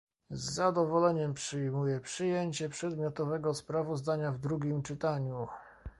Z 0.31 0.43
zadowoleniem 0.53 1.33
przyjmuję 1.33 1.99
przyjęcie 1.99 2.69
przedmiotowego 2.69 3.53
sprawozdania 3.53 4.31
w 4.31 4.37
drugim 4.39 4.81
czytaniu 4.83 5.47